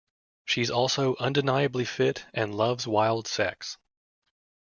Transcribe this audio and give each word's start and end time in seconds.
She's 0.45 0.71
also 0.71 1.15
undeniably 1.17 1.85
fit 1.85 2.25
and 2.33 2.55
loves 2.55 2.87
wild 2.87 3.27
sex. 3.27 3.77